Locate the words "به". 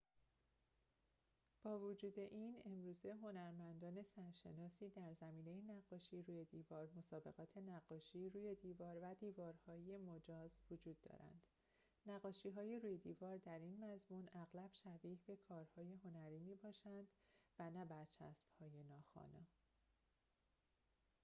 15.27-15.35